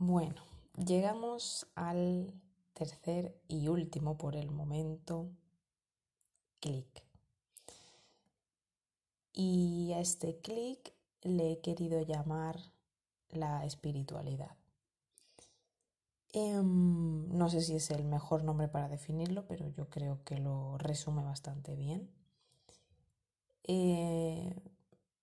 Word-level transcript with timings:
Bueno, 0.00 0.42
llegamos 0.76 1.66
al 1.74 2.32
tercer 2.72 3.36
y 3.48 3.66
último 3.66 4.16
por 4.16 4.36
el 4.36 4.48
momento 4.52 5.28
clic. 6.60 7.02
Y 9.32 9.92
a 9.94 9.98
este 9.98 10.38
clic 10.38 10.94
le 11.22 11.50
he 11.50 11.60
querido 11.60 12.00
llamar 12.02 12.60
la 13.30 13.64
espiritualidad. 13.64 14.56
Em, 16.32 17.28
no 17.36 17.50
sé 17.50 17.60
si 17.62 17.74
es 17.74 17.90
el 17.90 18.04
mejor 18.04 18.44
nombre 18.44 18.68
para 18.68 18.88
definirlo, 18.88 19.46
pero 19.46 19.66
yo 19.66 19.90
creo 19.90 20.22
que 20.22 20.38
lo 20.38 20.78
resume 20.78 21.24
bastante 21.24 21.74
bien. 21.74 22.08
Eh, 23.64 24.54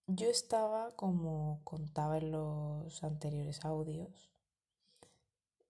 yo 0.07 0.29
estaba, 0.29 0.91
como 0.97 1.61
contaba 1.63 2.17
en 2.17 2.31
los 2.31 3.03
anteriores 3.05 3.63
audios, 3.63 4.34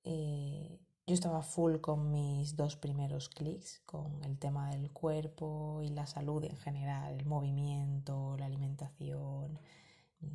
eh, 0.06 0.80
yo 1.08 1.14
estaba 1.14 1.44
full 1.44 1.78
con 1.82 2.12
mis 2.12 2.56
dos 2.56 2.76
primeros 2.76 3.30
clics, 3.30 3.82
con 3.86 4.24
el 4.24 4.38
tema 4.40 4.70
del 4.72 4.92
cuerpo 4.92 5.82
y 5.84 5.90
la 5.90 6.08
salud 6.08 6.44
en 6.44 6.58
general, 6.58 7.20
el 7.20 7.26
movimiento, 7.26 8.36
la 8.38 8.46
alimentación, 8.46 9.60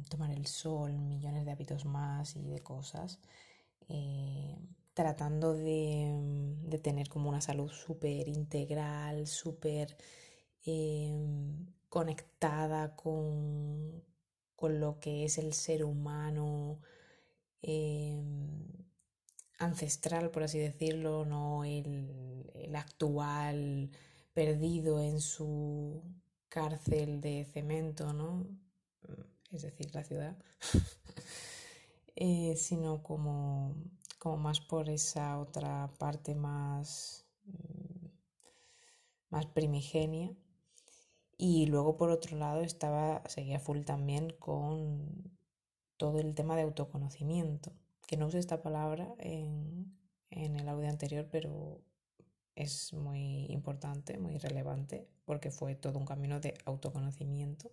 tomar 0.08 0.30
el 0.32 0.46
sol, 0.46 0.92
millones 0.92 1.44
de 1.44 1.52
hábitos 1.52 1.84
más 1.84 2.36
y 2.36 2.48
de 2.48 2.60
cosas, 2.60 3.20
eh, 3.88 4.56
tratando 4.94 5.54
de, 5.54 6.80
tener 6.82 7.08
como 7.08 7.28
una 7.28 7.40
salud 7.40 7.70
súper 7.70 8.28
integral, 8.28 9.26
súper 9.26 9.96
em, 10.64 11.66
conectada 11.88 12.96
con, 12.96 14.04
con, 14.56 14.80
lo 14.80 15.00
que 15.00 15.24
es 15.24 15.38
el 15.38 15.52
ser 15.52 15.84
humano. 15.84 16.80
Ancestral, 19.60 20.30
por 20.30 20.42
así 20.42 20.58
decirlo, 20.58 21.24
no 21.24 21.64
el, 21.64 22.50
el 22.54 22.74
actual 22.74 23.90
perdido 24.32 25.00
en 25.00 25.20
su 25.20 26.02
cárcel 26.48 27.20
de 27.20 27.44
cemento, 27.44 28.12
¿no? 28.12 28.46
Es 29.52 29.62
decir, 29.62 29.94
la 29.94 30.04
ciudad, 30.04 30.36
eh, 32.16 32.54
sino 32.56 33.02
como, 33.02 33.74
como 34.18 34.38
más 34.38 34.60
por 34.60 34.88
esa 34.88 35.38
otra 35.38 35.92
parte 35.98 36.34
más, 36.34 37.26
mm, 37.44 38.06
más 39.30 39.46
primigenia. 39.46 40.34
Y 41.36 41.66
luego 41.66 41.96
por 41.96 42.10
otro 42.10 42.36
lado 42.36 42.62
estaba, 42.62 43.22
seguía 43.28 43.60
full 43.60 43.82
también 43.82 44.30
con 44.38 45.38
todo 45.96 46.20
el 46.20 46.34
tema 46.34 46.56
de 46.56 46.62
autoconocimiento 46.62 47.72
que 48.10 48.16
no 48.16 48.26
use 48.26 48.40
esta 48.40 48.60
palabra 48.60 49.14
en, 49.20 49.94
el 50.32 50.68
audio 50.68 50.88
anterior, 50.88 51.28
pero 51.30 51.80
es 52.56 52.92
muy 52.92 53.46
importante, 53.50 54.18
muy 54.18 54.36
relevante, 54.36 55.06
porque 55.24 55.52
fue 55.52 55.76
todo 55.76 55.96
un 56.00 56.06
camino 56.06 56.40
de 56.40 56.54
autoconocimiento. 56.64 57.70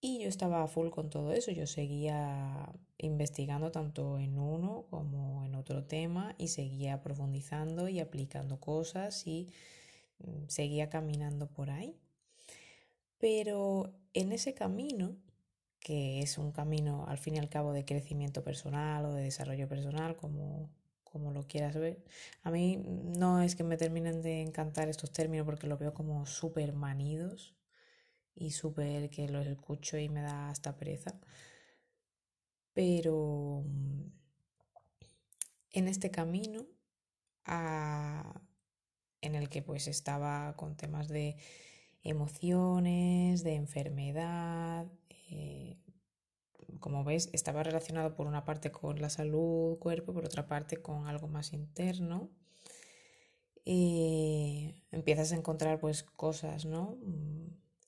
Y 0.00 0.20
yo 0.20 0.28
estaba 0.28 0.62
a 0.62 0.68
full 0.68 0.90
con 0.90 1.10
todo 1.10 1.32
eso, 1.32 1.50
yo 1.50 1.66
seguía 1.66 2.72
investigando 2.96 3.72
tanto 3.72 4.20
en 4.20 4.38
uno 4.38 4.86
como 4.88 5.44
en 5.44 5.56
otro 5.56 5.82
tema 5.82 6.36
y 6.38 6.46
seguía 6.46 7.02
profundizando 7.02 7.88
y 7.88 7.98
aplicando 7.98 8.60
cosas 8.60 9.26
y 9.26 9.48
mm, 10.20 10.46
seguía 10.46 10.90
caminando 10.90 11.48
por 11.48 11.70
ahí. 11.70 11.98
Pero 13.18 13.92
en 14.14 14.30
ese 14.30 14.54
camino 14.54 15.16
que 15.80 16.20
es 16.20 16.38
un 16.38 16.52
camino 16.52 17.06
al 17.08 17.18
fin 17.18 17.36
y 17.36 17.38
al 17.38 17.48
cabo 17.48 17.72
de 17.72 17.84
crecimiento 17.84 18.42
personal 18.44 19.04
o 19.06 19.12
de 19.12 19.22
desarrollo 19.22 19.68
personal, 19.68 20.16
como, 20.16 20.70
como 21.04 21.32
lo 21.32 21.46
quieras 21.46 21.76
ver. 21.76 22.04
A 22.42 22.50
mí 22.50 22.76
no 22.76 23.40
es 23.42 23.56
que 23.56 23.64
me 23.64 23.76
terminen 23.76 24.22
de 24.22 24.42
encantar 24.42 24.88
estos 24.88 25.12
términos 25.12 25.46
porque 25.46 25.66
los 25.66 25.78
veo 25.78 25.94
como 25.94 26.26
súper 26.26 26.72
manidos 26.72 27.54
y 28.34 28.52
súper 28.52 29.10
que 29.10 29.28
los 29.28 29.46
escucho 29.46 29.98
y 29.98 30.08
me 30.08 30.22
da 30.22 30.50
hasta 30.50 30.76
pereza. 30.76 31.18
Pero 32.72 33.64
en 35.72 35.88
este 35.88 36.10
camino 36.10 36.66
en 39.20 39.34
el 39.34 39.48
que 39.48 39.62
pues 39.62 39.88
estaba 39.88 40.54
con 40.56 40.76
temas 40.76 41.08
de 41.08 41.36
emociones, 42.02 43.42
de 43.42 43.54
enfermedad, 43.54 44.86
como 46.80 47.04
ves, 47.04 47.30
estaba 47.32 47.62
relacionado 47.62 48.14
por 48.14 48.26
una 48.26 48.44
parte 48.44 48.70
con 48.70 49.00
la 49.00 49.08
salud, 49.10 49.78
cuerpo, 49.78 50.12
por 50.12 50.24
otra 50.24 50.46
parte 50.46 50.82
con 50.82 51.06
algo 51.06 51.28
más 51.28 51.52
interno. 51.52 52.30
Eh, 53.64 54.82
empiezas 54.90 55.32
a 55.32 55.36
encontrar 55.36 55.78
pues 55.80 56.02
cosas, 56.02 56.64
¿no? 56.64 56.98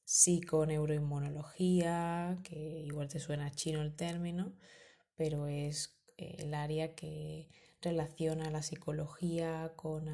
Psiconeuroinmunología, 0.05 2.39
que 2.45 2.83
igual 2.84 3.09
te 3.09 3.21
suena 3.21 3.50
chino 3.50 3.83
el 3.83 3.95
término, 3.97 4.55
pero 5.17 5.47
es 5.47 5.99
eh, 6.19 6.37
el 6.41 6.55
área 6.55 6.95
que 6.95 7.49
relaciona 7.81 8.50
la 8.50 8.62
psicología 8.62 9.73
con 9.77 10.06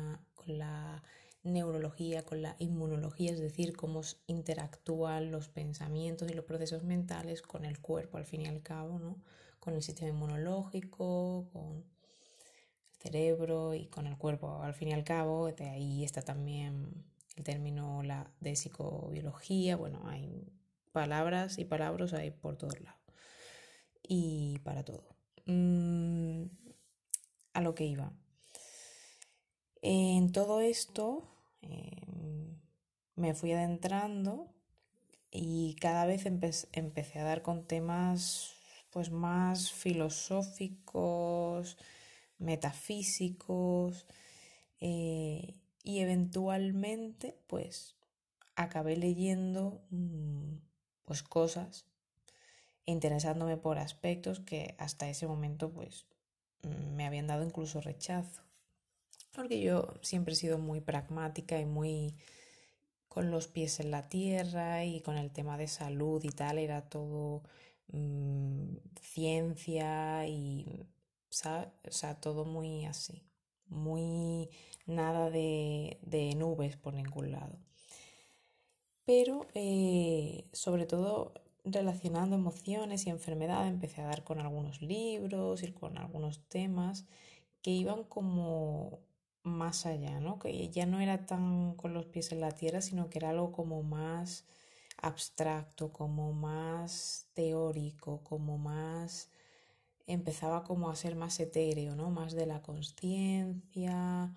la 0.47 1.03
neurología, 1.47 2.23
con 2.25 2.43
la 2.43 2.57
inmunología, 2.59 3.33
es 3.33 3.41
decir, 3.41 3.77
cómo 3.77 4.03
interactúan 4.27 5.31
los 5.31 5.49
pensamientos 5.49 6.31
y 6.31 6.35
los 6.35 6.45
procesos 6.45 6.83
mentales 6.83 7.43
con 7.43 7.65
el 7.65 7.81
cuerpo, 7.81 8.19
al 8.19 8.27
fin 8.27 8.43
y 8.43 8.47
al 8.47 8.63
cabo, 8.63 8.99
¿no? 8.99 9.23
Con 9.61 9.75
el 9.75 9.83
sistema 9.83 10.11
inmunológico, 10.11 11.49
con 11.53 11.77
el 11.77 11.85
cerebro 12.99 13.75
y 13.75 13.87
con 13.87 14.07
el 14.07 14.19
cuerpo, 14.19 14.63
al 14.63 14.75
fin 14.75 14.89
y 14.89 14.93
al 14.93 15.05
cabo. 15.05 15.51
De 15.53 15.69
ahí 15.69 16.05
está 16.05 16.23
también 16.23 17.05
el 17.37 17.45
término 17.45 18.03
la, 18.03 18.31
de 18.41 18.57
psicobiología, 18.57 19.77
bueno, 19.77 20.03
hay 20.07 20.53
palabras 20.93 21.59
y 21.59 21.65
palabras 21.65 22.13
ahí 22.15 22.31
por 22.31 22.57
todos 22.57 22.81
lados. 22.81 23.01
Y 24.03 24.59
para 24.61 24.85
todo. 24.85 25.17
Mm, 25.47 26.45
a 27.53 27.61
lo 27.61 27.75
que 27.75 27.85
iba. 27.85 28.13
En 29.83 30.33
todo 30.33 30.61
esto 30.61 31.36
Em, 31.69 32.57
me 33.17 33.35
fui 33.35 33.53
adentrando 33.53 34.49
y 35.31 35.77
cada 35.81 36.07
vez 36.07 36.27
empecé 36.27 37.19
a 37.19 37.25
dar 37.25 37.43
con 37.43 37.67
temas 37.67 38.55
pues 38.91 39.11
más 39.11 39.73
filosóficos, 39.73 41.77
metafísicos 42.39 44.07
eh, 44.81 45.55
y 45.83 45.99
eventualmente 45.99 47.37
pues 47.47 47.97
acabé 48.55 48.97
leyendo 48.97 49.83
mm, 49.91 50.57
pues 51.05 51.23
cosas 51.23 51.87
interesándome 52.87 53.57
por 53.57 53.79
aspectos 53.79 54.41
que 54.41 54.77
hasta 54.79 55.09
ese 55.09 55.27
momento 55.27 55.71
pues 55.71 56.07
me 56.95 57.07
habían 57.07 57.27
dado 57.27 57.45
incluso 57.45 57.81
rechazo 57.81 58.43
porque 59.37 59.61
yo 59.61 59.95
siempre 60.03 60.33
he 60.33 60.37
sido 60.37 60.59
muy 60.59 60.81
pragmática 60.81 61.61
y 61.61 61.67
muy 61.67 62.17
con 63.09 63.31
los 63.31 63.49
pies 63.49 63.81
en 63.81 63.91
la 63.91 64.09
tierra 64.09 64.85
y 64.85 65.01
con 65.01 65.17
el 65.17 65.31
tema 65.31 65.57
de 65.59 65.69
salud 65.69 66.23
y 66.25 66.31
tal, 66.31 66.59
era 66.59 66.83
todo 66.89 67.43
mm, 67.89 68.77
ciencia 69.01 70.27
y, 70.27 70.87
o 71.31 71.33
sea, 71.33 72.21
todo 72.21 72.45
muy 72.45 72.85
así, 72.87 73.23
muy 73.69 74.51
nada 74.87 75.31
de, 75.31 75.99
de 76.03 76.35
nubes 76.35 76.77
por 76.77 76.95
ningún 76.95 77.33
lado. 77.33 77.59
Pero 79.05 79.47
eh, 79.55 80.45
sobre 80.53 80.85
todo 80.87 81.33
relacionando 81.65 82.37
emociones 82.37 83.07
y 83.07 83.11
enfermedad, 83.11 83.67
empecé 83.67 84.03
a 84.03 84.07
dar 84.07 84.25
con 84.25 84.41
algunos 84.41 84.83
libros 84.83 85.63
y 85.63 85.73
con 85.73 85.99
algunos 85.99 86.41
temas 86.49 87.07
que 87.63 87.71
iban 87.71 88.05
como 88.05 89.06
más 89.47 89.87
allá, 89.87 90.21
¿no? 90.21 90.39
Que 90.39 90.69
ya 90.71 90.87
no 90.87 91.01
era 91.01 91.27
tan 91.27 91.75
con 91.75 91.95
los 91.95 92.07
pies 92.07 92.33
en 92.33 92.41
la 92.41 92.53
tierra, 92.53 92.81
sino 92.81 93.09
que 93.11 93.19
era 93.19 93.31
algo 93.31 93.53
como 93.53 93.83
más 93.83 94.45
abstracto, 94.99 95.93
como 95.93 96.33
más 96.33 97.29
teórico, 97.35 98.23
como 98.25 98.59
más 98.59 99.31
empezaba 100.07 100.65
como 100.65 100.91
a 100.91 100.97
ser 100.97 101.17
más 101.17 101.39
etéreo, 101.41 101.97
¿no? 101.97 102.11
Más 102.11 102.33
de 102.35 102.47
la 102.47 102.63
conciencia. 102.63 104.35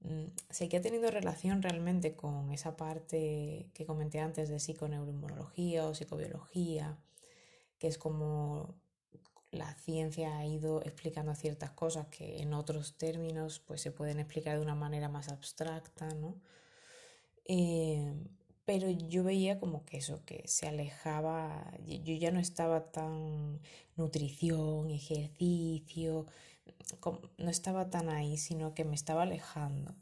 Mm, 0.00 0.26
seguía 0.50 0.80
teniendo 0.82 1.10
relación 1.10 1.62
realmente 1.62 2.14
con 2.16 2.52
esa 2.52 2.76
parte 2.76 3.70
que 3.74 3.86
comenté 3.86 4.20
antes 4.20 4.48
de 4.48 4.60
psiconeuroinmunología 4.60 5.86
o 5.86 5.94
psicobiología, 5.94 6.98
que 7.78 7.88
es 7.88 7.98
como 7.98 8.74
la 9.56 9.74
ciencia 9.74 10.36
ha 10.38 10.46
ido 10.46 10.82
explicando 10.82 11.34
ciertas 11.34 11.70
cosas 11.72 12.06
que 12.08 12.42
en 12.42 12.54
otros 12.54 12.96
términos 12.96 13.60
pues 13.60 13.80
se 13.80 13.90
pueden 13.90 14.20
explicar 14.20 14.56
de 14.56 14.62
una 14.62 14.74
manera 14.74 15.08
más 15.08 15.28
abstracta, 15.28 16.08
¿no? 16.14 16.36
Eh, 17.44 18.12
pero 18.64 18.90
yo 18.90 19.22
veía 19.24 19.60
como 19.60 19.84
que 19.84 19.98
eso, 19.98 20.24
que 20.24 20.42
se 20.46 20.66
alejaba, 20.66 21.72
yo 21.86 22.14
ya 22.14 22.32
no 22.32 22.40
estaba 22.40 22.90
tan 22.90 23.60
nutrición, 23.96 24.90
ejercicio, 24.90 26.26
no 27.38 27.50
estaba 27.50 27.90
tan 27.90 28.08
ahí, 28.08 28.36
sino 28.38 28.74
que 28.74 28.84
me 28.84 28.96
estaba 28.96 29.22
alejando. 29.22 29.94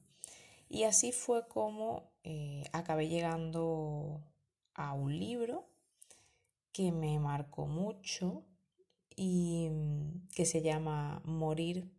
Y 0.69 0.85
así 0.85 1.12
fue 1.12 1.47
como 1.47 2.11
eh, 2.25 2.65
acabé 2.73 3.09
llegando 3.09 4.23
a 4.75 4.95
un 4.95 5.19
libro 5.19 5.69
que 6.73 6.91
me 6.91 7.19
marcó 7.19 7.67
mucho 7.67 8.45
y 9.16 9.69
mm, 9.70 10.28
que 10.34 10.46
se 10.46 10.62
llama 10.62 11.22
Morir 11.25 11.90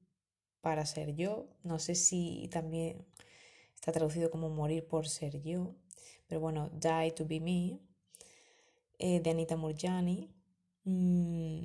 para 0.62 0.86
ser 0.86 1.16
yo. 1.16 1.48
No 1.64 1.80
sé 1.80 1.96
si 1.96 2.50
también 2.52 3.06
está 3.76 3.92
traducido 3.92 4.32
como 4.32 4.50
Morir 4.50 4.88
por 4.88 5.08
ser 5.08 5.42
yo, 5.42 5.76
pero 6.28 6.42
bueno, 6.42 6.70
Die 6.72 7.12
to 7.12 7.26
be 7.26 7.40
me, 7.40 7.80
eh, 9.00 9.20
de 9.22 9.30
Anita 9.32 9.56
Murjani. 9.58 10.30
Mm, 10.86 11.64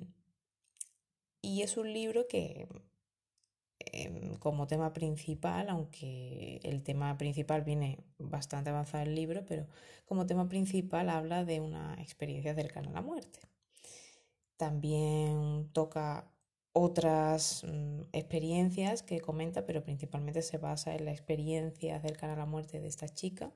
y 1.43 1.63
es 1.63 1.77
un 1.77 1.93
libro 1.93 2.27
que 2.29 2.69
em, 3.93 4.37
como 4.39 4.67
tema 4.67 4.93
principal, 4.93 5.69
aunque 5.71 6.61
el 6.63 6.83
tema 6.83 7.17
principal 7.19 7.63
viene 7.63 8.05
bastante 8.19 8.71
avanzado 8.71 9.05
el 9.05 9.15
libro, 9.15 9.45
pero 9.47 9.67
como 10.07 10.27
tema 10.27 10.49
principal 10.49 11.09
habla 11.11 11.45
de 11.45 11.61
una 11.61 11.95
experiencia 12.01 12.55
cercana 12.55 12.91
a 12.91 12.93
la 12.95 13.03
muerte. 13.03 13.41
También 14.61 15.71
toca 15.73 16.31
otras 16.75 17.65
mm, 17.65 18.03
experiencias 18.13 19.03
que 19.03 19.23
comenta, 19.23 19.65
pero 19.65 19.83
principalmente 19.83 20.43
se 20.43 20.59
basa 20.59 20.95
en 20.95 21.07
la 21.07 21.13
experiencia 21.13 21.99
cercana 21.99 22.35
a 22.35 22.37
la 22.37 22.45
muerte 22.45 22.79
de 22.79 22.87
esta 22.89 23.09
chica 23.09 23.55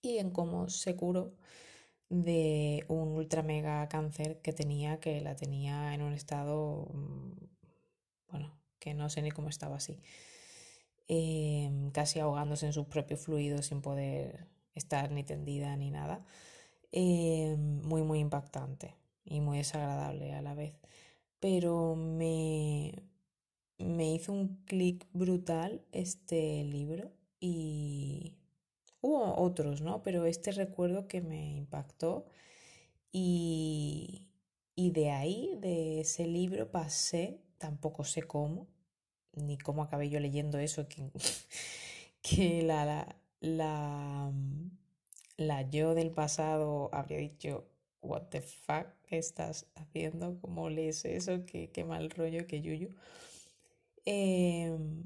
y 0.00 0.16
en 0.16 0.30
cómo 0.30 0.70
se 0.70 0.96
curó 0.96 1.34
de 2.08 2.86
un 2.88 3.08
ultra 3.08 3.42
mega 3.42 3.86
cáncer 3.90 4.40
que 4.40 4.54
tenía, 4.54 5.00
que 5.00 5.20
la 5.20 5.36
tenía 5.36 5.92
en 5.92 6.00
un 6.00 6.14
estado, 6.14 6.88
mm, 6.94 7.32
bueno, 8.30 8.58
que 8.78 8.94
no 8.94 9.10
sé 9.10 9.20
ni 9.20 9.30
cómo 9.30 9.50
estaba 9.50 9.76
así, 9.76 10.00
em, 11.08 11.90
casi 11.90 12.20
ahogándose 12.20 12.64
en 12.64 12.72
sus 12.72 12.86
propios 12.86 13.20
fluidos 13.20 13.66
sin 13.66 13.82
poder 13.82 14.46
estar 14.74 15.10
ni 15.12 15.24
tendida 15.24 15.76
ni 15.76 15.90
nada. 15.90 16.24
Em, 16.92 17.82
muy, 17.82 18.02
muy 18.02 18.20
impactante 18.20 18.94
y 19.30 19.40
muy 19.42 19.58
desagradable 19.58 20.34
a 20.34 20.42
la 20.42 20.54
vez. 20.54 20.78
Pero 21.40 21.96
me, 21.96 22.94
me 23.78 24.14
hizo 24.14 24.32
un 24.32 24.64
clic 24.66 25.06
brutal 25.12 25.82
este 25.92 26.64
libro 26.64 27.12
y 27.40 28.36
Hubo 29.02 29.36
otros, 29.40 29.82
¿no? 29.82 30.02
Pero 30.02 30.26
este 30.26 30.52
recuerdo 30.52 31.08
que 31.08 31.20
me 31.22 31.56
impactó 31.56 32.26
y, 33.12 34.28
y 34.76 34.90
de 34.92 35.10
ahí, 35.10 35.56
de 35.60 36.00
ese 36.00 36.26
libro, 36.26 36.70
pasé, 36.70 37.40
tampoco 37.58 38.04
sé 38.04 38.22
cómo, 38.22 38.68
ni 39.34 39.58
cómo 39.58 39.82
acabé 39.82 40.10
yo 40.10 40.20
leyendo 40.20 40.58
eso, 40.58 40.88
que, 40.88 41.10
que 42.22 42.62
la, 42.62 42.84
la, 42.86 43.16
la, 43.40 44.32
la 45.36 45.62
yo 45.68 45.94
del 45.94 46.10
pasado 46.12 46.88
habría 46.92 47.18
dicho, 47.18 47.66
what 48.02 48.22
the 48.30 48.40
fuck 48.40 48.86
estás 49.08 49.66
haciendo, 49.74 50.38
cómo 50.40 50.70
lees 50.70 51.04
eso, 51.04 51.44
qué, 51.46 51.70
qué 51.70 51.84
mal 51.84 52.10
rollo, 52.10 52.46
qué 52.46 52.60
yuyu. 52.60 52.90
Em, 54.04 55.04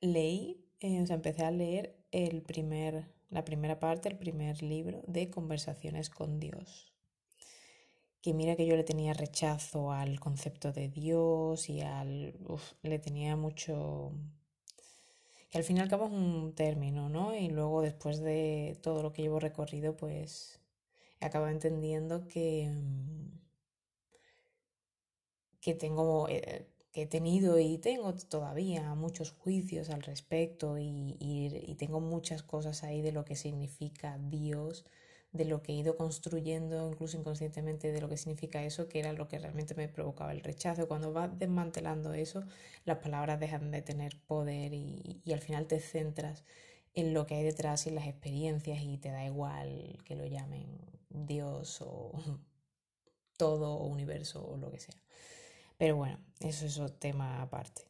leí, 0.00 0.64
eh, 0.80 1.00
o 1.00 1.06
sea, 1.06 1.16
empecé 1.16 1.44
a 1.44 1.50
leer 1.50 1.96
el 2.10 2.42
primer, 2.42 3.06
la 3.30 3.44
primera 3.44 3.78
parte, 3.78 4.08
el 4.08 4.18
primer 4.18 4.62
libro 4.62 5.02
de 5.06 5.30
Conversaciones 5.30 6.10
con 6.10 6.38
Dios. 6.40 6.92
Que 8.20 8.34
mira 8.34 8.54
que 8.56 8.66
yo 8.66 8.76
le 8.76 8.84
tenía 8.84 9.14
rechazo 9.14 9.92
al 9.92 10.20
concepto 10.20 10.72
de 10.72 10.88
Dios 10.88 11.68
y 11.68 11.80
al. 11.80 12.34
le 12.82 12.98
tenía 13.00 13.36
mucho. 13.36 14.12
que 15.50 15.58
al 15.58 15.64
fin 15.64 15.78
y 15.78 15.80
al 15.80 15.88
cabo 15.88 16.06
es 16.06 16.12
un 16.12 16.54
término, 16.54 17.08
¿no? 17.08 17.34
Y 17.34 17.48
luego, 17.48 17.82
después 17.82 18.20
de 18.20 18.78
todo 18.82 19.02
lo 19.02 19.12
que 19.12 19.22
llevo 19.22 19.40
recorrido, 19.40 19.96
pues 19.96 20.61
he 21.22 21.26
acabado 21.26 21.50
entendiendo 21.52 22.26
que. 22.28 22.70
que 25.60 25.74
tengo. 25.74 26.28
Eh, 26.28 26.68
que 26.92 27.02
he 27.02 27.06
tenido 27.06 27.58
y 27.58 27.78
tengo 27.78 28.14
todavía 28.14 28.94
muchos 28.94 29.32
juicios 29.32 29.88
al 29.90 30.02
respecto 30.02 30.78
y, 30.78 31.16
y, 31.18 31.74
tengo 31.76 32.00
muchas 32.00 32.42
cosas 32.42 32.84
ahí 32.84 33.00
de 33.00 33.12
lo 33.12 33.24
que 33.24 33.34
significa 33.34 34.18
Dios, 34.18 34.84
de 35.32 35.46
lo 35.46 35.62
que 35.62 35.72
he 35.72 35.76
ido 35.76 35.96
construyendo 35.96 36.90
incluso 36.90 37.16
inconscientemente 37.16 37.92
de 37.92 38.00
lo 38.02 38.08
que 38.10 38.18
significa 38.18 38.62
eso, 38.62 38.88
que 38.88 38.98
era 39.00 39.14
lo 39.14 39.26
que 39.26 39.38
realmente 39.38 39.74
me 39.74 39.88
provocaba 39.88 40.32
el 40.32 40.42
rechazo. 40.42 40.86
Cuando 40.86 41.12
vas 41.14 41.30
desmantelando 41.38 42.12
eso, 42.12 42.44
las 42.84 42.98
palabras 42.98 43.40
dejan 43.40 43.70
de 43.70 43.80
tener 43.82 44.20
poder 44.26 44.74
y, 44.74 45.22
y 45.24 45.32
al 45.32 45.40
final 45.40 45.66
te 45.66 45.80
centras 45.80 46.44
en 46.94 47.14
lo 47.14 47.26
que 47.26 47.36
hay 47.36 47.44
detrás 47.44 47.86
y 47.86 47.88
en 47.88 47.94
las 47.96 48.06
experiencias 48.06 48.82
y 48.82 48.98
te 48.98 49.10
da 49.10 49.24
igual 49.24 49.98
que 50.04 50.14
lo 50.14 50.26
llamen 50.26 50.66
Dios 51.12 51.80
o 51.82 52.12
todo 53.36 53.74
o 53.74 53.86
universo 53.86 54.44
o 54.44 54.56
lo 54.56 54.70
que 54.70 54.78
sea. 54.78 55.00
Pero 55.78 55.96
bueno, 55.96 56.18
eso 56.40 56.66
es 56.66 56.78
otro 56.78 56.94
tema 56.94 57.42
aparte. 57.42 57.88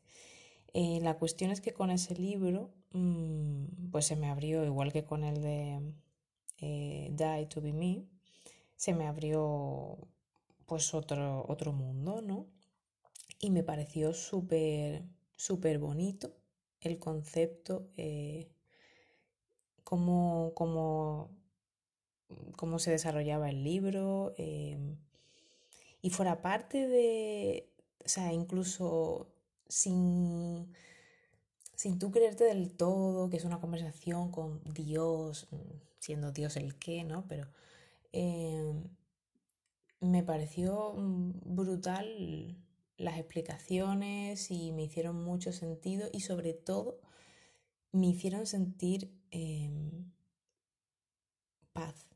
Eh, 0.74 1.00
la 1.02 1.18
cuestión 1.18 1.50
es 1.50 1.60
que 1.60 1.72
con 1.72 1.90
ese 1.90 2.14
libro, 2.14 2.70
mm, 2.92 3.90
pues 3.90 4.06
se 4.06 4.16
me 4.16 4.28
abrió, 4.30 4.64
igual 4.64 4.92
que 4.92 5.04
con 5.04 5.24
el 5.24 5.42
de 5.42 5.92
eh, 6.60 7.10
Die 7.12 7.46
to 7.46 7.60
Be 7.60 7.72
Me, 7.72 8.06
se 8.76 8.94
me 8.94 9.06
abrió 9.06 9.98
pues 10.66 10.94
otro, 10.94 11.44
otro 11.48 11.72
mundo, 11.72 12.22
¿no? 12.22 12.46
Y 13.40 13.50
me 13.50 13.62
pareció 13.62 14.14
súper, 14.14 15.04
súper 15.36 15.78
bonito 15.78 16.34
el 16.82 16.98
concepto, 16.98 17.90
eh, 17.96 18.48
cómo, 19.84 20.52
cómo, 20.54 21.30
cómo, 22.56 22.78
se 22.78 22.90
desarrollaba 22.90 23.50
el 23.50 23.64
libro. 23.64 24.34
y 26.04 26.10
fuera 26.10 26.42
parte 26.42 26.88
de, 26.88 27.68
o 28.04 28.08
sea, 28.08 28.32
incluso 28.32 29.32
sin, 29.68 30.72
sin 31.74 31.98
tú 31.98 32.10
creerte 32.10 32.44
del 32.44 32.72
todo 32.76 33.30
que 33.30 33.36
es 33.36 33.44
una 33.44 33.60
conversación 33.60 34.30
con 34.30 34.62
Dios, 34.74 35.48
siendo 35.98 36.32
Dios 36.32 36.56
el 36.56 36.78
qué, 36.78 37.04
¿no? 37.04 37.26
Pero 37.28 37.48
em, 38.12 38.88
me 40.00 40.22
pareció 40.22 40.94
mm, 40.94 41.54
brutal 41.54 42.56
las 42.98 43.18
explicaciones 43.18 44.50
y 44.50 44.72
me 44.72 44.84
hicieron 44.84 45.24
mucho 45.24 45.52
sentido 45.52 46.08
y 46.12 46.20
sobre 46.20 46.54
todo 46.54 47.00
me 47.92 48.08
hicieron 48.08 48.46
sentir 48.46 49.10
em, 49.30 50.12
paz 51.72 52.11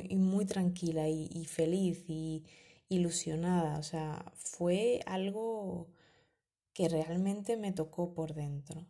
y 0.00 0.16
muy 0.16 0.46
tranquila 0.46 1.08
y 1.08 1.44
feliz 1.46 2.04
y, 2.08 2.44
ilusionada, 2.88 3.78
o 3.78 3.82
sea, 3.82 4.32
fue 4.36 5.00
algo 5.06 5.88
que 6.72 6.88
realmente 6.88 7.56
me 7.56 7.72
tocó 7.72 8.14
por 8.14 8.34
dentro. 8.34 8.86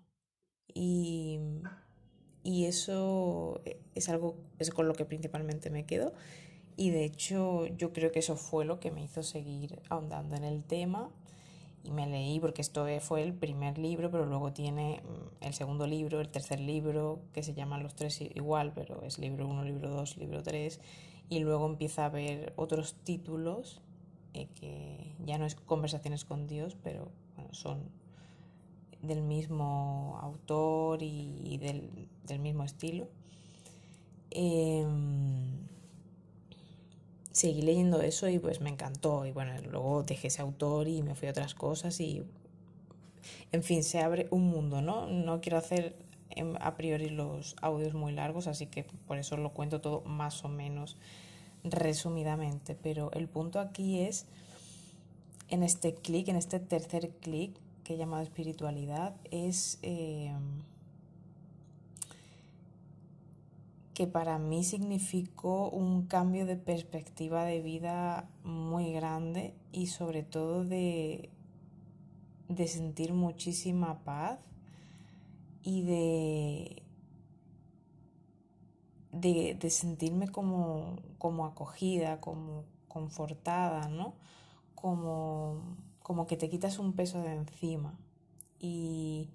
Y, 0.73 1.39
y 2.43 2.67
eso 2.67 3.63
es 3.95 4.09
algo 4.09 4.37
es 4.59 4.71
con 4.71 4.89
lo 4.89 4.95
que 4.95 5.05
principalmente 5.05 5.71
me 5.71 5.87
quedo. 5.87 6.13
Y 6.77 6.91
de 6.91 7.05
hecho 7.05 7.67
yo 7.67 7.93
creo 7.93 8.11
que 8.13 8.21
eso 8.21 8.37
fue 8.37 8.65
lo 8.65 8.81
que 8.81 8.91
me 8.91 9.05
hizo 9.05 9.23
seguir 9.23 9.81
ahondando 9.91 10.37
en 10.37 10.45
el 10.45 10.65
tema. 10.65 11.11
Y 11.85 11.91
me 11.91 12.07
leí, 12.07 12.41
porque 12.41 12.63
esto 12.63 12.87
fue 13.01 13.23
el 13.23 13.35
primer 13.35 13.79
libro, 13.79 14.11
pero 14.11 14.25
luego 14.25 14.53
tiene 14.53 15.03
mm, 15.03 15.45
el 15.45 15.55
segundo 15.55 15.87
libro, 15.87 16.21
el 16.21 16.31
tercer 16.31 16.59
libro, 16.59 17.21
que 17.33 17.43
se 17.43 17.55
llaman 17.55 17.83
los 17.83 17.95
tres 17.95 18.21
igual, 18.21 18.73
pero 18.75 19.03
es 19.03 19.19
libro 19.19 19.47
1, 19.47 19.65
libro 19.65 19.91
2, 19.91 20.17
libro 20.17 20.43
3. 20.43 20.81
Y 21.29 21.41
luego 21.41 21.67
empieza 21.67 22.03
a 22.03 22.07
haber 22.07 22.55
otros 22.57 22.95
títulos 23.05 23.83
eh, 24.33 24.49
que 24.59 25.15
ya 25.25 25.39
no 25.39 25.47
es 25.47 25.55
conversaciones 25.55 26.25
con 26.25 26.47
Dios, 26.47 26.77
pero 26.83 27.13
son 27.53 27.91
del 29.03 29.23
mismo 29.23 30.19
autor 30.23 31.03
y 31.03 31.59
del, 31.59 32.41
mismo 32.41 32.65
estilo. 32.65 33.09
Em, 34.31 35.69
seguí 37.35 37.63
leyendo 37.63 38.01
eso 38.01 38.29
y 38.29 38.39
pues 38.39 38.61
me 38.61 38.71
encantó 38.71 39.27
y 39.27 39.33
bueno, 39.33 39.53
luego 39.69 40.05
dejé 40.05 40.29
ese 40.29 40.41
autor 40.41 40.87
y 40.87 41.03
me 41.03 41.17
fui 41.17 41.27
a 41.27 41.33
otras 41.33 41.55
cosas 41.55 41.99
y 41.99 42.23
en 43.51 43.65
fin, 43.65 43.83
se 43.83 44.01
abre 44.01 44.29
un 44.31 44.47
mundo, 44.47 44.81
¿no? 44.81 45.09
No 45.09 45.41
quiero 45.41 45.59
hacer 45.59 45.97
em, 46.31 46.55
a 46.61 46.77
priori 46.77 47.11
los 47.11 47.57
audios 47.61 47.93
muy 47.95 48.13
largos, 48.13 48.47
así 48.47 48.67
que 48.67 48.85
por 48.85 49.19
eso 49.19 49.37
lo 49.37 49.51
cuento 49.51 49.81
todo 49.81 50.03
más 50.03 50.45
o 50.45 50.49
menos 50.49 50.97
resumidamente, 51.65 52.77
pero 52.81 53.11
el 53.13 53.27
punto 53.27 53.59
aquí 53.59 53.99
es 54.01 54.27
en 55.49 55.65
este 55.65 55.93
clic, 55.93 56.29
en 56.29 56.37
este 56.37 56.61
tercer 56.61 57.11
clic 57.21 57.59
que 57.83 57.95
he 57.95 57.97
llamado 57.97 58.23
espiritualidad, 58.23 59.17
es 59.33 59.81
eh, 59.83 60.33
que 63.95 64.09
para 64.09 64.39
mí 64.39 64.65
significó 64.65 65.71
un 65.71 66.07
cambio 66.07 66.47
de 66.47 66.57
perspectiva 66.57 67.45
de 67.45 67.63
vida 67.63 68.29
muy 68.43 68.93
grande 68.93 69.55
y 69.71 69.87
sobre 69.87 70.25
todo 70.25 70.65
de, 70.65 71.31
de 72.49 72.67
sentir 72.67 73.15
muchísima 73.15 74.03
paz 74.03 74.41
y 75.63 75.83
de, 75.83 76.83
de, 79.13 79.71
sentirme 79.71 80.29
como, 80.29 80.97
como 81.19 81.47
acogida, 81.47 82.21
como 82.21 82.65
confortada, 82.89 83.89
¿no? 83.89 84.15
Como, 84.75 85.77
como 86.03 86.27
que 86.27 86.37
te 86.37 86.51
quitas 86.51 86.81
un 86.81 86.95
peso 86.95 87.23
de 87.23 87.33
encima. 87.33 87.97
Y, 88.59 89.31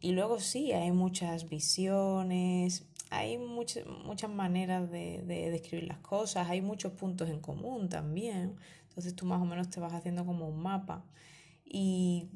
y 0.00 0.12
luego 0.12 0.40
sí, 0.40 0.72
hay 0.72 0.92
muchas 0.92 1.48
visiones, 1.48 2.87
hay 3.10 3.38
muchas, 3.38 3.86
muchas 3.86 4.30
maneras 4.30 4.90
de, 4.90 5.22
de, 5.22 5.50
describir 5.50 5.88
las 5.88 5.98
cosas, 5.98 6.48
hay 6.48 6.60
muchos 6.60 6.92
puntos 6.92 7.28
en 7.30 7.40
común 7.40 7.88
también. 7.88 8.56
Entonces 8.88 9.14
tú 9.14 9.26
más 9.26 9.40
o 9.40 9.44
menos 9.44 9.70
te 9.70 9.80
vas 9.80 9.92
haciendo 9.92 10.26
como 10.26 10.48
un 10.48 10.60
mapa. 10.60 11.04
Y 11.64 12.28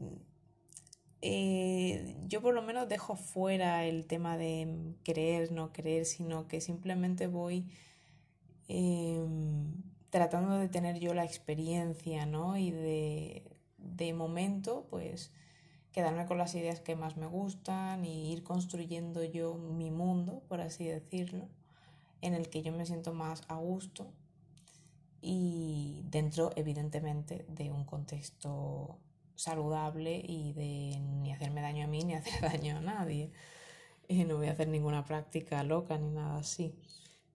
eh, 1.23 2.17
yo 2.27 2.43
por 2.43 2.53
lo 2.53 2.63
menos 2.63 2.89
dejo 2.89 3.15
fuera 3.15 3.85
el 3.87 4.07
tema 4.07 4.37
de 4.37 4.95
creer, 5.05 5.53
no 5.53 5.73
creer, 5.73 6.05
sino 6.05 6.49
que 6.49 6.61
simplemente 6.61 7.29
voy 7.29 7.65
em, 8.67 9.73
tratando 10.11 10.59
de 10.59 10.69
tener 10.69 10.99
yo 10.99 11.15
la 11.15 11.25
experiencia, 11.25 12.27
¿no? 12.27 12.57
Y 12.57 12.73
de, 12.73 13.45
de 13.79 14.13
momento, 14.15 14.87
pues 14.91 15.33
quedarme 15.93 16.27
con 16.27 16.39
las 16.39 16.55
ideas 16.55 16.81
que 16.81 16.97
más 16.97 17.17
me 17.17 17.27
gustan 17.27 18.05
y 18.05 18.33
ir 18.33 18.43
construyendo 18.43 19.23
yo 19.25 19.55
mi 19.55 19.91
mundo, 19.91 20.43
por 20.49 20.61
así 20.61 20.87
decirlo, 20.87 21.49
en 22.21 22.35
el 22.35 22.49
que 22.49 22.63
yo 22.63 22.73
me 22.73 22.87
siento 22.87 23.13
más 23.13 23.43
a 23.49 23.57
gusto 23.57 24.11
y 25.23 26.03
dentro, 26.11 26.51
evidentemente, 26.57 27.47
de 27.49 27.71
un 27.71 27.85
contexto 27.85 28.99
saludable 29.37 30.21
y 30.27 30.53
de 30.53 30.99
ni 30.99 31.33
hacerme 31.33 31.63
daño 31.63 31.85
a 31.85 31.89
mí 31.89 32.03
ni 32.05 32.15
hacer 32.17 32.41
daño 32.43 32.79
a 32.79 32.81
nadie. 32.81 33.31
Y 34.09 34.25
no 34.25 34.37
voy 34.37 34.49
a 34.49 34.53
hacer 34.53 34.69
ninguna 34.69 35.05
práctica 35.05 35.63
loca 35.63 35.97
ni 35.97 36.11
nada 36.11 36.39
así. 36.39 36.75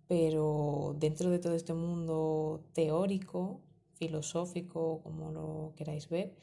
Pero 0.08 0.96
dentro 1.00 1.30
de 1.30 1.40
todo 1.40 1.56
este 1.56 1.74
mundo 1.74 2.64
teórico, 2.74 3.62
filosófico, 3.94 5.02
como 5.02 5.32
lo 5.32 5.74
queráis 5.76 6.10
ver, 6.10 6.36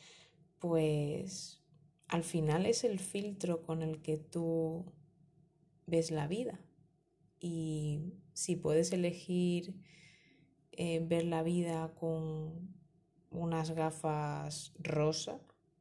pues 0.58 1.62
al 2.08 2.24
final 2.24 2.66
es 2.66 2.84
el 2.84 2.98
filtro 2.98 3.62
con 3.62 3.82
el 3.82 4.02
que 4.02 4.16
tú 4.16 4.92
ves 5.86 6.10
la 6.10 6.26
vida. 6.28 6.60
Y 7.40 8.14
si 8.32 8.56
puedes 8.56 8.92
elegir 8.92 9.74
eh, 10.72 11.00
ver 11.00 11.24
la 11.24 11.42
vida 11.42 11.92
con 11.94 12.74
unas 13.30 13.70
gafas 13.72 14.72
rosa, 14.78 15.40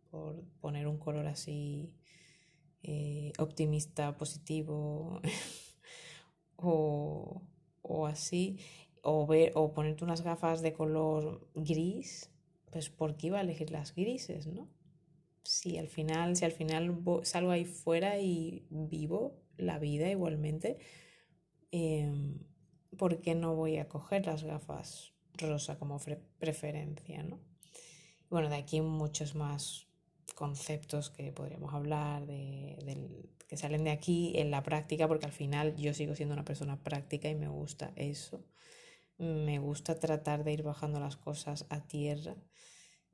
por 0.09 0.43
poner 0.59 0.87
un 0.87 0.97
color 0.97 1.25
así 1.27 1.93
eh, 2.83 3.31
optimista, 3.39 4.17
positivo, 4.17 5.21
o, 6.55 7.41
o, 7.81 8.05
así, 8.07 8.59
o, 9.01 9.25
ver, 9.25 9.51
o 9.55 9.73
ponerte 9.73 10.03
unas 10.03 10.21
gafas 10.21 10.61
de 10.61 10.73
color 10.73 11.47
gris, 11.55 12.29
pues 12.71 12.89
¿por 12.89 13.15
qué 13.15 13.27
iba 13.27 13.37
a 13.37 13.41
elegir 13.41 13.71
las 13.71 13.95
grises, 13.95 14.47
no? 14.47 14.67
Si 15.43 15.77
al 15.77 15.87
final, 15.87 16.35
si 16.35 16.45
al 16.45 16.51
final 16.51 17.03
salgo 17.23 17.51
ahí 17.51 17.65
fuera 17.65 18.19
y 18.19 18.65
vivo 18.69 19.41
la 19.57 19.79
vida 19.79 20.09
igualmente, 20.09 20.77
em, 21.71 22.39
¿por 22.97 23.21
qué 23.21 23.35
no 23.35 23.55
voy 23.55 23.77
a 23.77 23.87
coger 23.87 24.25
las 24.25 24.43
gafas 24.43 25.13
rosa 25.37 25.77
como 25.77 25.99
preferencia, 26.39 27.23
¿no? 27.23 27.39
Bueno, 28.29 28.49
de 28.49 28.55
aquí 28.55 28.81
muchos 28.81 29.35
más 29.35 29.87
conceptos 30.35 31.09
que 31.09 31.31
podríamos 31.31 31.73
hablar, 31.73 32.25
de, 32.25 33.29
que 33.47 33.57
salen 33.57 33.83
de 33.83 33.91
aquí 33.91 34.33
en 34.35 34.51
la 34.51 34.63
práctica, 34.63 35.07
porque 35.07 35.25
al 35.25 35.31
final 35.31 35.75
yo 35.75 35.93
sigo 35.93 36.15
siendo 36.15 36.33
una 36.33 36.45
persona 36.45 36.81
práctica 36.81 37.29
y 37.29 37.35
me 37.35 37.47
gusta 37.47 37.93
eso. 37.95 38.43
Me 39.17 39.59
gusta 39.59 39.99
tratar 39.99 40.43
de 40.43 40.53
ir 40.53 40.63
bajando 40.63 40.99
las 40.99 41.17
cosas 41.17 41.65
a 41.69 41.81
tierra 41.85 42.35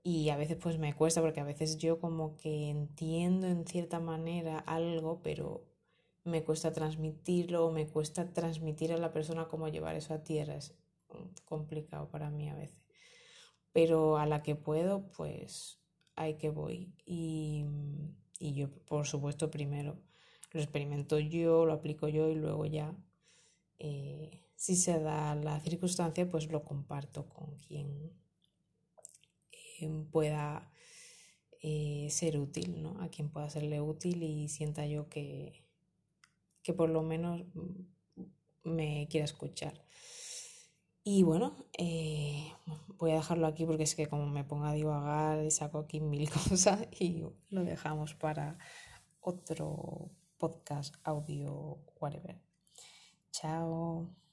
y 0.03 0.29
a 0.29 0.37
veces 0.37 0.57
pues 0.57 0.77
me 0.77 0.93
cuesta 0.93 1.21
porque 1.21 1.39
a 1.39 1.45
veces 1.45 1.77
yo 1.77 1.99
como 1.99 2.37
que 2.37 2.69
entiendo 2.69 3.47
en 3.47 3.65
cierta 3.65 3.99
manera 3.99 4.59
algo, 4.59 5.21
pero 5.21 5.65
me 6.23 6.43
cuesta 6.43 6.71
transmitirlo 6.71 7.65
o 7.65 7.71
me 7.71 7.87
cuesta 7.87 8.33
transmitir 8.33 8.93
a 8.93 8.97
la 8.97 9.11
persona 9.11 9.47
cómo 9.47 9.67
llevar 9.67 9.95
eso 9.95 10.13
a 10.13 10.23
tierra. 10.23 10.55
Es 10.55 10.75
complicado 11.45 12.09
para 12.09 12.29
mí 12.29 12.49
a 12.49 12.55
veces. 12.55 12.83
Pero 13.71 14.17
a 14.17 14.25
la 14.25 14.43
que 14.43 14.55
puedo, 14.55 15.11
pues 15.11 15.79
hay 16.15 16.35
que 16.35 16.49
voy. 16.49 16.93
Y, 17.05 17.65
y 18.39 18.53
yo, 18.53 18.69
por 18.85 19.05
supuesto, 19.07 19.51
primero 19.51 19.97
lo 20.51 20.61
experimento 20.61 21.19
yo, 21.19 21.65
lo 21.65 21.73
aplico 21.73 22.07
yo 22.07 22.29
y 22.29 22.35
luego 22.35 22.65
ya, 22.65 22.95
eh, 23.77 24.41
si 24.55 24.75
se 24.75 24.99
da 24.99 25.35
la 25.35 25.59
circunstancia, 25.59 26.29
pues 26.29 26.51
lo 26.51 26.63
comparto 26.63 27.29
con 27.29 27.55
quien 29.79 30.05
pueda 30.05 30.69
eh, 31.61 32.07
ser 32.11 32.37
útil, 32.37 32.83
¿no? 32.83 33.01
A 33.01 33.09
quien 33.09 33.29
pueda 33.29 33.49
serle 33.49 33.81
útil 33.81 34.23
y 34.23 34.49
sienta 34.49 34.85
yo 34.85 35.09
que, 35.09 35.65
que 36.61 36.73
por 36.73 36.89
lo 36.89 37.01
menos 37.01 37.41
me 38.63 39.07
quiera 39.09 39.25
escuchar. 39.25 39.85
Y 41.03 41.23
bueno, 41.23 41.55
eh, 41.77 42.53
voy 42.97 43.11
a 43.11 43.15
dejarlo 43.15 43.47
aquí 43.47 43.65
porque 43.65 43.83
es 43.83 43.95
que 43.95 44.07
como 44.07 44.27
me 44.27 44.43
pongo 44.43 44.65
a 44.65 44.73
divagar 44.73 45.43
y 45.43 45.51
saco 45.51 45.79
aquí 45.79 46.01
mil 46.01 46.29
cosas 46.49 46.87
y 46.99 47.23
lo 47.49 47.63
dejamos 47.63 48.13
para 48.15 48.57
otro 49.21 50.11
podcast, 50.37 50.95
audio, 51.03 51.79
whatever. 51.99 52.39
Chao. 53.31 54.28